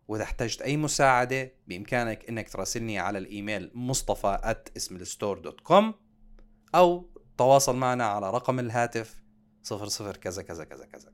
وإذا 0.09 0.23
احتجت 0.23 0.63
أي 0.63 0.77
مساعدة 0.77 1.53
بإمكانك 1.67 2.29
إنك 2.29 2.49
تراسلني 2.49 2.99
على 2.99 3.19
الإيميل 3.19 3.71
مصطفى 3.75 4.55
اسم 4.77 4.97
ال 4.97 5.04
store 5.04 5.39
dot 5.39 5.61
com 5.61 5.95
أو 6.75 7.11
تواصل 7.39 7.77
معنا 7.77 8.05
على 8.05 8.31
رقم 8.31 8.59
الهاتف 8.59 9.23
صفر 9.63 9.89
صفر 9.89 10.17
كذا 10.17 10.43
كذا 10.43 10.65
كذا 10.65 10.87
كذا. 10.87 11.13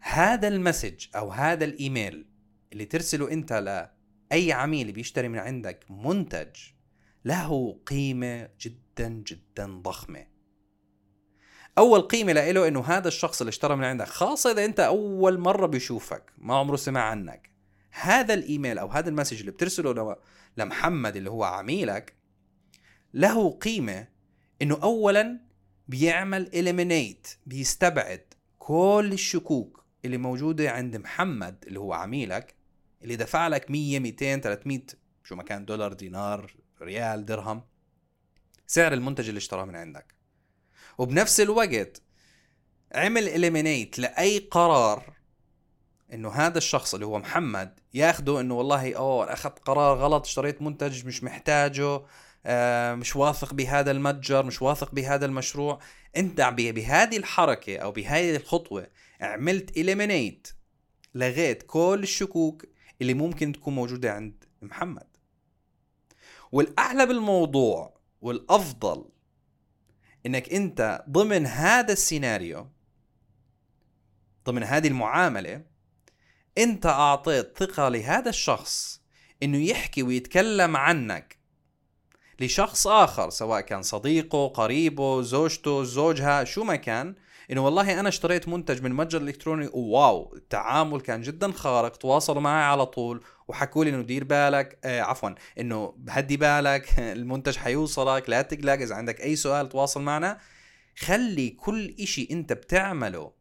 هذا 0.00 0.48
ال 0.48 0.55
message 0.55 1.06
أو 1.16 1.30
هذا 1.30 1.64
الإيميل 1.64 2.28
اللي 2.72 2.84
ترسله 2.84 3.32
أنت 3.32 3.52
لأي 3.52 4.52
عميل 4.52 4.92
بيشتري 4.92 5.28
من 5.28 5.38
عندك 5.38 5.84
منتج 5.90 6.56
له 7.24 7.80
قيمة 7.86 8.48
جدا 8.60 9.08
جدا 9.08 9.80
ضخمة. 9.80 10.35
أول 11.78 12.00
قيمة 12.00 12.32
له 12.32 12.68
إنه 12.68 12.84
هذا 12.84 13.08
الشخص 13.08 13.40
اللي 13.40 13.48
اشترى 13.48 13.76
من 13.76 13.84
عندك 13.84 14.06
خاصة 14.06 14.50
إذا 14.50 14.64
أنت 14.64 14.80
أول 14.80 15.38
مرة 15.38 15.66
بيشوفك 15.66 16.32
ما 16.38 16.54
عمره 16.54 16.76
سمع 16.76 17.00
عنك. 17.00 17.50
هذا 17.90 18.34
الإيميل 18.34 18.78
أو 18.78 18.88
هذا 18.88 19.08
ال 19.08 19.12
message 19.12 19.40
اللي 19.40 19.50
بترسله 19.50 20.16
لمحمد 20.56 21.16
اللي 21.16 21.30
هو 21.30 21.44
عميلك 21.44 22.16
له 23.14 23.50
قيمة 23.50 24.08
إنه 24.62 24.78
اولا 24.82 25.40
بيعمل 25.88 26.50
eliminate 26.54 27.28
بيستبعد 27.46 28.34
كل 28.58 29.10
الشكوك 29.12 29.84
اللي 30.04 30.16
موجودة 30.16 30.70
عند 30.70 30.96
محمد 30.96 31.64
اللي 31.66 31.78
هو 31.78 31.92
عميلك 31.92 32.54
اللي 33.02 33.16
دفع 33.16 33.48
لك 33.48 33.70
100 33.70 33.98
200 33.98 34.36
300 34.36 34.80
شو 35.24 35.34
ما 35.34 35.42
كان 35.42 35.64
دولار 35.64 35.92
دينار 35.92 36.54
ريال 36.82 37.24
درهم 37.24 37.62
سعر 38.66 38.92
المنتج 38.92 39.28
اللي 39.28 39.38
اشتراه 39.38 39.64
من 39.64 39.76
عندك. 39.76 40.15
وبنفس 40.98 41.40
الوقت 41.40 42.02
عمل 42.94 43.28
eliminate 43.28 43.98
لأي 43.98 44.38
قرار 44.38 45.16
إنه 46.12 46.30
هذا 46.30 46.58
الشخص 46.58 46.94
اللي 46.94 47.06
هو 47.06 47.18
محمد 47.18 47.80
ياخده 47.94 48.40
إنه 48.40 48.54
والله 48.54 48.94
أوه 48.94 49.32
أخذت 49.32 49.58
قرار 49.58 49.98
غلط 49.98 50.26
اشتريت 50.26 50.62
منتج 50.62 51.06
مش 51.06 51.22
محتاجه 51.24 52.00
آه 52.46 52.94
مش 52.94 53.16
واثق 53.16 53.54
بهذا 53.54 53.90
المتجر 53.90 54.46
مش 54.46 54.62
واثق 54.62 54.94
بهذا 54.94 55.26
المشروع. 55.26 55.78
أنت 56.16 56.40
بهذه 56.40 57.16
الحركة 57.16 57.76
أو 57.76 57.92
بهذه 57.92 58.36
الخطوة 58.36 58.86
عملت 59.20 59.76
اليمينيت 59.76 60.48
لغيت 61.14 61.62
كل 61.62 62.00
الشكوك 62.02 62.64
اللي 63.02 63.14
ممكن 63.14 63.52
تكون 63.52 63.74
موجودة 63.74 64.12
عند 64.12 64.44
محمد. 64.62 65.16
والأعلى 66.52 67.06
بالموضوع 67.06 67.96
والأفضل 68.20 69.04
إنك 70.26 70.52
أنت 70.52 71.04
ضمن 71.10 71.46
هذا 71.46 71.92
السيناريو 71.92 72.68
ضمن 74.46 74.62
هذه 74.62 74.88
المعاملة 74.88 75.62
أنت 76.58 76.86
أعطيت 76.86 77.58
ثقة 77.58 77.88
لهذا 77.88 78.28
الشخص 78.28 79.00
إنه 79.42 79.58
يحكي 79.58 80.02
ويتكلم 80.02 80.76
عنك 80.76 81.36
لشخص 82.40 82.86
آخر 82.86 83.30
سواء 83.30 83.60
كان 83.60 83.82
صديقه 83.82 84.48
قريبه 84.48 85.22
زوجته 85.22 85.84
زوجها 85.84 86.44
شو 86.44 86.64
ما 86.64 86.76
كان 86.76 87.14
إنه 87.52 87.64
والله 87.64 88.00
أنا 88.00 88.08
اشتريت 88.08 88.48
منتج 88.48 88.82
من 88.82 88.92
متجر 88.92 89.20
إلكتروني 89.20 89.68
وواو 89.72 90.34
التعامل 90.36 91.00
كان 91.00 91.22
جدا 91.22 91.52
خارق 91.52 91.96
تواصلوا 91.96 92.40
معي 92.40 92.64
على 92.64 92.86
طول 92.86 93.24
وحكوا 93.48 93.84
لي 93.84 93.90
إنه 93.90 94.02
دير 94.02 94.24
بالك 94.24 94.78
آه 94.84 95.00
عفوا 95.00 95.30
إنه 95.60 95.94
هدي 96.08 96.36
بالك 96.36 96.98
المنتج 96.98 97.56
حيوصلك 97.56 98.30
لا 98.30 98.42
تقلق 98.42 98.72
إذا 98.72 98.94
عندك 98.94 99.20
أي 99.20 99.36
سؤال 99.36 99.68
تواصل 99.68 100.02
معنا. 100.02 100.38
خلي 100.98 101.50
كل 101.50 101.94
إشي 102.00 102.28
أنت 102.30 102.52
بتعمله 102.52 103.32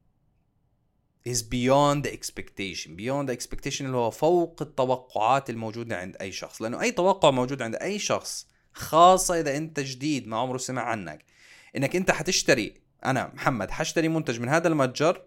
is 1.30 1.42
beyond 1.42 2.04
the 2.06 2.12
expectation 2.12 2.90
beyond 2.90 3.28
the 3.30 3.36
expectation 3.36 3.82
اللي 3.82 3.98
هو 3.98 4.12
فوق 4.12 4.62
التوقعات 4.62 5.50
الموجودة 5.50 5.98
عند 5.98 6.18
أي 6.22 6.32
شخص. 6.32 6.62
لأنه 6.62 6.82
أي 6.82 6.92
توقع 6.92 7.32
موجود 7.32 7.62
عند 7.62 7.76
أي 7.76 8.00
شخص 8.00 8.48
خاصة 8.74 9.40
إذا 9.40 9.58
أنت 9.58 9.80
جديد 9.80 10.28
ما 10.28 10.38
عمره 10.38 10.58
سمع 10.58 10.82
عنك 10.82 11.26
إنك 11.76 11.96
أنت 11.96 12.12
حتشتري 12.12 12.85
أنا 13.06 13.32
محمد 13.34 13.72
حشتري 13.72 14.08
منتج 14.08 14.40
من 14.40 14.50
هذا 14.50 14.68
المتجر. 14.68 15.22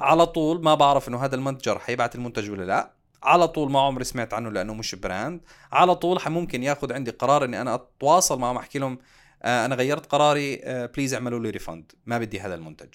على 0.00 0.26
طول 0.26 0.64
ما 0.64 0.74
بعرف 0.74 1.08
إنه 1.08 1.24
هذا 1.24 1.34
المتجر 1.36 1.78
حيبعت 1.78 2.14
المنتج 2.14 2.50
ولا 2.50 2.64
لا. 2.64 2.92
على 3.22 3.48
طول 3.48 3.70
ما 3.70 3.80
عمري 3.80 4.04
سمعت 4.04 4.34
عنه 4.34 4.50
لأنه 4.50 4.74
مش 4.74 4.94
brand. 4.94 5.40
على 5.72 5.94
طول 5.94 6.20
ممكن 6.26 6.62
ياخذ 6.62 6.92
عندي 6.92 7.10
قرار 7.10 7.44
إني 7.44 7.60
أنا 7.60 7.74
أتواصل 7.74 8.38
معهم 8.38 8.56
أحكي 8.56 8.78
لهم 8.78 8.98
آه 9.42 9.64
أنا 9.64 9.74
غيرت 9.74 10.06
قراري 10.06 10.60
آه 10.64 10.86
please 10.86 11.14
اعملوا 11.14 11.40
لي 11.40 11.50
refund 11.50 11.92
ما 12.06 12.18
بدي 12.18 12.40
هذا 12.40 12.54
المنتج. 12.54 12.94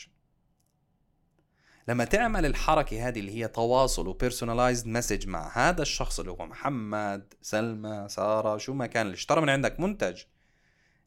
لما 1.87 2.05
تعمل 2.05 2.45
الحركة 2.45 3.07
هذه 3.07 3.19
اللي 3.19 3.31
هي 3.35 3.47
تواصل 3.47 4.07
و 4.07 4.13
personalized 4.13 4.87
message 4.87 5.27
مع 5.27 5.51
هذا 5.53 5.81
الشخص 5.81 6.19
اللي 6.19 6.31
هو 6.31 6.45
محمد 6.45 7.33
سلمى 7.41 8.05
سارة 8.09 8.57
شو 8.57 8.73
ما 8.73 8.85
كان 8.87 9.05
اللي 9.05 9.15
اشترى 9.15 9.41
من 9.41 9.49
عندك 9.49 9.79
منتج 9.79 10.21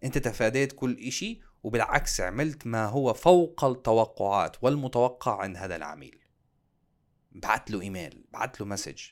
أنت 0.05 0.19
تفاديت 0.19 0.73
كل 0.73 0.99
إشي 1.07 1.41
وبالعكس 1.63 2.21
عملت 2.21 2.67
ما 2.67 2.87
هو 2.87 3.15
فوق 3.15 3.65
التوقعات 3.65 4.57
والمتوقع 4.65 5.43
عند 5.43 5.57
هذا 5.57 5.77
العميل. 5.77 6.19
بعت 7.33 7.71
له 7.71 7.81
إيميل 7.81 8.25
بعت 8.33 8.61
له 8.61 8.67
message 8.67 9.03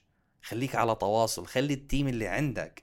خليك 0.43 0.75
على 0.75 0.95
تواصل 0.95 1.47
خلي 1.47 1.75
ال 1.75 1.82
team 1.82 2.09
اللي 2.09 2.29
عندك 2.29 2.83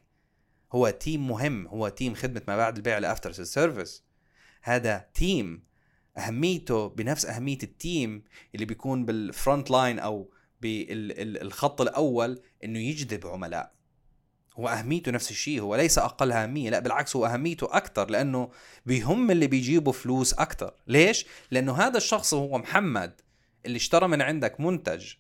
هو 0.72 0.90
team 0.90 1.28
مهم 1.28 1.68
هو 1.68 1.90
team 1.90 2.14
خدمة 2.14 2.42
ما 2.48 2.58
بعد 2.58 2.76
البيع 2.76 2.98
ال 2.98 3.03
after 3.03 3.32
service 3.32 4.04
هذا 4.62 5.10
team 5.14 5.64
أهميته 6.18 6.88
بنفس 6.90 7.26
أهمية 7.26 7.58
ال 7.64 7.76
team 7.76 8.24
اللي 8.56 8.66
بيكون 8.66 9.06
بال 9.06 9.25
front 9.25 9.72
line 9.72 10.00
أو 10.00 10.34
بالخط 10.62 11.82
الأول 11.82 12.42
إنه 12.64 12.80
يجذب 12.80 13.28
عملاء. 13.28 13.74
هو 14.60 14.68
أهميته 14.68 15.12
نفس 15.12 15.32
الشيء 15.32 15.62
هو 15.62 15.76
ليس 15.76 15.98
أقل 15.98 16.32
أهمية 16.32 16.70
لا 16.70 16.80
بالعكس 16.80 17.16
هو 17.16 17.26
أهميته 17.26 17.78
أكثر 17.78 18.10
لأنه 18.10 18.50
بيهم 18.86 19.32
اللي 19.32 19.48
بيجيبوا 19.48 19.94
فلوس 19.94 20.34
أكثر 20.34 20.74
ليش؟ 20.88 21.26
لأنه 21.52 21.74
هذا 21.74 21.98
الشخص 21.98 22.34
هو 22.34 22.58
محمد 22.58 23.22
اللي 23.66 23.78
اشترى 23.78 24.08
من 24.08 24.22
عندك 24.22 24.60
منتج 24.60 25.14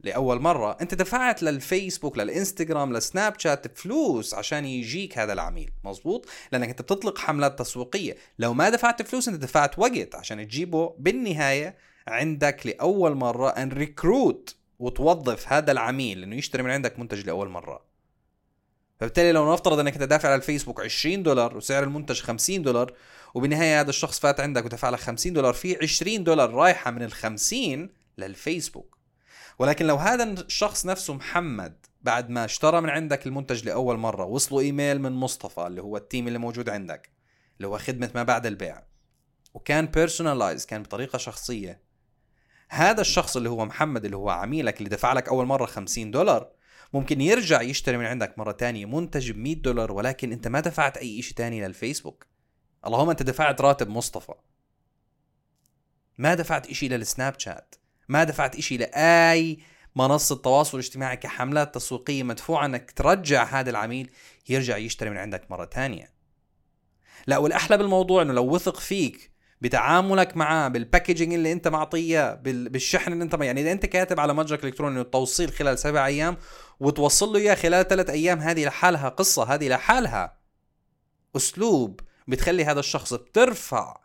لأول 0.00 0.40
مرة 0.40 0.76
أنت 0.80 0.94
دفعت 0.94 1.42
للفيسبوك 1.42 2.18
للإنستغرام 2.18 2.92
للسناب 2.92 3.38
شات 3.38 3.78
فلوس 3.78 4.34
عشان 4.34 4.64
يجيك 4.64 5.18
هذا 5.18 5.32
العميل 5.32 5.70
مزبوط 5.84 6.28
لأنك 6.52 6.68
أنت 6.68 6.82
بتطلق 6.82 7.18
حملات 7.18 7.58
تسويقية. 7.58 8.16
لو 8.38 8.54
ما 8.54 8.70
دفعت 8.70 9.02
فلوس 9.02 9.28
أنت 9.28 9.42
دفعت 9.42 9.78
وقت 9.78 10.14
عشان 10.14 10.48
تجيبه 10.48 10.94
بالنهاية 10.98 11.76
عندك 12.08 12.66
لأول 12.66 13.14
مرة 13.14 13.48
إن 13.48 13.68
recruit 13.68 14.56
وتوظف 14.78 15.52
هذا 15.52 15.72
العميل 15.72 16.22
انه 16.22 16.36
يشتري 16.36 16.62
من 16.62 16.70
عندك 16.70 16.98
منتج 16.98 17.26
لأول 17.26 17.48
مرة. 17.48 17.93
فبالتالي 19.00 19.32
لو 19.32 19.52
نفترض 19.52 19.78
إنك 19.78 19.92
انت 19.92 20.02
دافع 20.02 20.28
على 20.28 20.36
الفيسبوك 20.36 20.80
20 20.80 21.22
دولار 21.22 21.56
وسعر 21.56 21.82
المنتج 21.82 22.20
50 22.20 22.62
دولار 22.62 22.92
وبالنهاية 23.34 23.80
هذا 23.80 23.90
الشخص 23.90 24.18
فات 24.18 24.40
عندك 24.40 24.64
ودفع 24.64 24.90
لك 24.90 25.00
50 25.00 25.32
دولار 25.32 25.54
في 25.54 25.78
20 25.82 26.24
دولار 26.24 26.50
رايحة 26.50 26.90
من 26.90 27.02
ال 27.02 27.12
50 27.12 27.88
للفيسبوك. 28.18 28.98
ولكن 29.58 29.86
لو 29.86 29.96
هذا 29.96 30.24
الشخص 30.24 30.86
نفسه 30.86 31.14
محمد 31.14 31.86
بعد 32.02 32.30
ما 32.30 32.44
اشترى 32.44 32.80
من 32.80 32.90
عندك 32.90 33.26
المنتج 33.26 33.64
لأول 33.64 33.96
مرة 33.96 34.24
وصلوا 34.24 34.60
إيميل 34.60 35.00
من 35.00 35.12
مصطفى 35.12 35.66
اللي 35.66 35.82
هو 35.82 35.96
ال 35.96 36.02
team 36.02 36.28
اللي 36.28 36.38
موجود 36.38 36.68
عندك 36.68 37.10
اللي 37.56 37.68
هو 37.68 37.78
خدمة 37.78 38.10
ما 38.14 38.22
بعد 38.22 38.46
البيع 38.46 38.82
وكان 39.54 39.86
personalized 39.86 40.66
كان 40.66 40.82
بطريقة 40.82 41.18
شخصية 41.18 41.80
هذا 42.68 43.00
الشخص 43.00 43.36
اللي 43.36 43.48
هو 43.48 43.64
محمد 43.64 44.04
اللي 44.04 44.16
هو 44.16 44.30
عميلك 44.30 44.78
اللي 44.78 44.88
دفع 44.88 45.12
لك 45.12 45.28
أول 45.28 45.46
مرة 45.46 45.66
50 45.66 46.10
دولار 46.10 46.50
ممكن 46.94 47.20
يرجع 47.20 47.62
يشتري 47.62 47.96
من 47.96 48.04
عندك 48.04 48.38
مرة 48.38 48.52
تانية 48.52 48.86
منتج 48.86 49.30
ب 49.30 49.36
100 49.36 49.54
دولار 49.54 49.92
ولكن 49.92 50.32
أنت 50.32 50.48
ما 50.48 50.60
دفعت 50.60 50.96
أي 50.96 51.22
شيء 51.22 51.34
تاني 51.36 51.66
للفيسبوك. 51.66 52.26
اللهم 52.86 53.10
أنت 53.10 53.22
دفعت 53.22 53.60
راتب 53.60 53.88
مصطفى. 53.88 54.34
ما 56.18 56.34
دفعت 56.34 56.66
إشي 56.66 56.88
للسناب 56.88 57.40
شات. 57.40 57.74
ما 58.08 58.24
دفعت 58.24 58.56
إشي 58.56 58.76
لأي 58.76 59.58
منصة 59.96 60.36
تواصل 60.36 60.78
اجتماعي 60.78 61.16
كحملات 61.16 61.74
تسويقية 61.74 62.22
مدفوعة 62.22 62.66
إنك 62.66 62.90
ترجع 62.90 63.44
هذا 63.44 63.70
العميل 63.70 64.10
يرجع 64.48 64.76
يشتري 64.76 65.10
من 65.10 65.16
عندك 65.16 65.50
مرة 65.50 65.64
تانية. 65.64 66.10
لا 67.26 67.38
والأحلى 67.38 67.76
بالموضوع 67.76 68.22
إنه 68.22 68.32
لو 68.32 68.54
وثق 68.54 68.80
فيك 68.80 69.33
بتعاملك 69.64 70.36
معاه 70.36 70.68
بالباكجينج 70.68 71.34
اللي 71.34 71.52
انت 71.52 71.68
معطيه 71.68 72.34
بالشحن 72.44 73.12
اللي 73.12 73.24
انت 73.24 73.34
يعني 73.34 73.60
إذا 73.60 73.72
انت 73.72 73.86
كاتب 73.86 74.20
على 74.20 74.34
متجرك 74.34 74.64
الالكتروني 74.64 75.00
التوصيل 75.00 75.52
خلال 75.52 75.78
سبع 75.78 76.06
أيام 76.06 76.36
وتوصل 76.80 77.32
له 77.32 77.38
إياه 77.38 77.54
خلال 77.54 77.88
ثلاث 77.88 78.10
أيام 78.10 78.38
هذه 78.38 78.64
لحالها 78.66 79.08
قصة 79.08 79.54
هذه 79.54 79.68
لحالها 79.68 80.38
أسلوب 81.36 82.00
بتخلي 82.28 82.64
هذا 82.64 82.80
الشخص 82.80 83.14
بترفع 83.14 84.00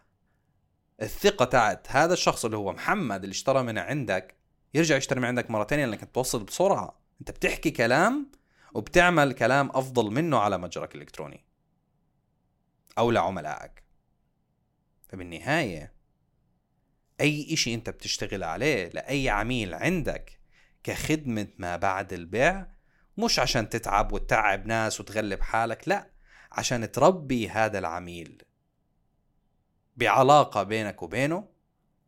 الثقة 1.01 1.45
تاعت 1.45 1.87
هذا 1.89 2.13
الشخص 2.13 2.45
اللي 2.45 2.57
هو 2.57 2.73
محمد 2.73 3.23
اللي 3.23 3.33
اشترى 3.33 3.63
من 3.63 3.77
عندك 3.77 4.35
يرجع 4.73 4.95
يشتري 4.95 5.19
من 5.19 5.25
عندك 5.25 5.51
مره 5.51 5.63
ثانية 5.63 5.85
لانك 5.85 6.11
توصل 6.13 6.43
بسرعة. 6.43 6.99
أنت 7.21 7.31
بتحكي 7.31 7.71
كلام 7.71 8.31
وبتعمل 8.73 9.33
كلام 9.33 9.69
أفضل 9.73 10.11
منه 10.11 10.37
على 10.37 10.57
متجرك 10.57 10.95
الإلكتروني 10.95 11.45
أو 12.97 13.11
لعملائك. 13.11 13.88
فبالنهاية 15.09 15.93
أي 17.21 17.53
إشي 17.53 17.73
أنت 17.73 17.89
بتشتغل 17.89 18.43
عليه 18.43 18.89
لأي 18.89 19.29
عميل 19.29 19.73
عندك 19.73 20.39
كخدمة 20.83 21.47
ما 21.57 21.75
بعد 21.75 22.13
البيع 22.13 22.67
مش 23.17 23.39
عشان 23.39 23.69
تتعب 23.69 24.11
وتتعب 24.13 24.65
ناس 24.65 24.99
وتغلب 24.99 25.41
حالك 25.41 25.87
لا 25.87 26.09
عشان 26.51 26.91
تربي 26.91 27.49
هذا 27.49 27.79
العميل 27.79 28.43
بعلاقة 29.99 30.63
بينك 30.63 31.03
وبينه 31.03 31.47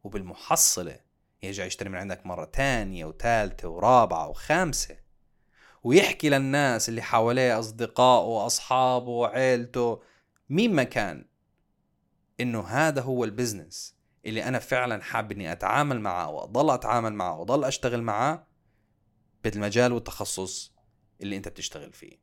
وبالمحصلة. 0.04 1.00
يرجع 1.44 1.66
يشتري 1.66 1.90
من 1.90 1.98
عندك 1.98 2.26
مرة 2.26 2.46
تانية 2.46 3.06
وثالثة 3.06 3.68
ورابعة 3.68 4.30
وخامسة. 4.30 4.98
ويحكي 5.84 6.30
للناس 6.30 6.90
اللي 6.90 7.02
حواليه 7.02 7.60
أصدقائه 7.60 8.26
وأصحابه 8.26 9.10
وعيلته 9.10 10.02
مين 10.50 10.74
ما 10.74 10.84
كان. 10.84 11.26
إنه 12.42 12.68
هذا 12.68 13.02
هو 13.02 13.24
ال 13.24 13.32
business 13.32 13.96
اللي 14.26 14.44
أنا 14.44 14.60
فعلا 14.60 15.04
حاب 15.04 15.32
إني 15.32 15.52
أتعامل 15.52 16.00
معه 16.00 16.30
وأضل 16.30 16.74
أتعامل 16.74 17.14
معه 17.14 17.40
وأضل 17.40 17.64
أشتغل 17.64 18.02
معه 18.02 18.48
بالمجال 19.44 19.92
والتخصص 19.92 20.74
اللي 21.22 21.38
أنت 21.38 21.48
بتشتغل 21.48 21.94
فيه. 21.94 22.22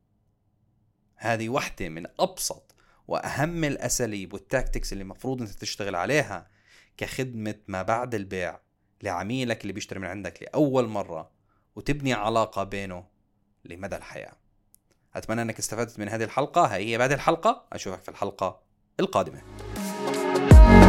هذه 1.16 1.48
وحدة 1.48 1.88
من 1.88 2.06
أبسط 2.20 2.74
وأهم 3.08 3.64
الأساليب 3.64 4.32
وال 4.32 4.45
tactics 4.45 4.92
اللي 4.92 5.02
المفروض 5.02 5.42
أنت 5.42 5.50
تشتغل 5.50 5.96
عليها 5.96 6.50
كخدمة 6.96 7.54
ما 7.68 7.82
بعد 7.82 8.14
البيع 8.14 8.60
لعميلك 9.02 9.62
اللي 9.62 9.72
بيشتري 9.72 10.00
من 10.00 10.06
عندك 10.06 10.42
لأول 10.42 10.88
مرة 10.88 11.30
وتبني 11.76 12.12
علاقة 12.12 12.64
بينه 12.64 13.04
لمدى 13.64 13.96
الحياة. 13.96 14.36
أتمنى 15.14 15.42
إنك 15.42 15.58
استفدت 15.58 15.98
من 15.98 16.08
هذه 16.08 16.24
الحلقة. 16.24 16.64
هي 16.64 16.98
بعد 16.98 17.12
الحلقة. 17.12 17.66
أشوفك 17.72 18.02
في 18.02 18.08
الحلقة 18.08 18.62
القادمة. 19.00 19.67
Oh, 20.40 20.87